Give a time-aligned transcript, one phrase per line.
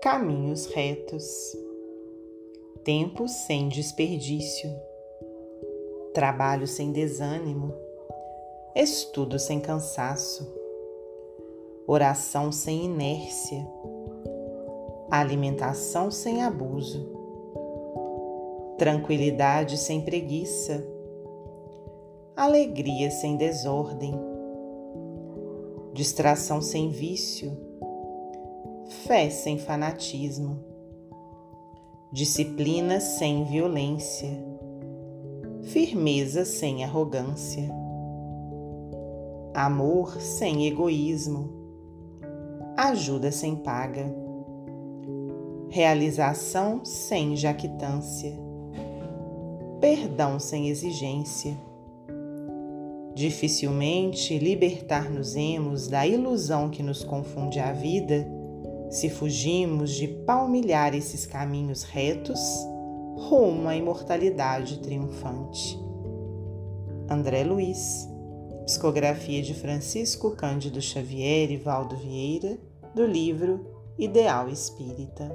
[0.00, 1.26] caminhos retos,
[2.84, 4.70] tempo sem desperdício,
[6.14, 7.74] trabalho sem desânimo,
[8.76, 10.46] estudo sem cansaço,
[11.84, 13.66] oração sem inércia,
[15.10, 17.10] alimentação sem abuso,
[18.78, 20.86] tranquilidade sem preguiça,
[22.36, 24.14] alegria sem desordem,
[25.92, 27.67] distração sem vício
[29.08, 30.62] fé sem fanatismo,
[32.12, 34.28] disciplina sem violência,
[35.62, 37.70] firmeza sem arrogância,
[39.54, 41.48] amor sem egoísmo,
[42.76, 44.14] ajuda sem paga,
[45.70, 48.38] realização sem jactância,
[49.80, 51.56] perdão sem exigência.
[53.14, 58.36] Dificilmente libertar-nos-emos da ilusão que nos confunde a vida
[58.90, 62.40] se fugimos de palmilhar esses caminhos retos
[63.16, 65.78] rumo à imortalidade triunfante.
[67.10, 68.08] André Luiz,
[68.64, 72.58] psicografia de Francisco Cândido Xavier e Valdo Vieira,
[72.94, 73.66] do livro
[73.98, 75.30] Ideal Espírita.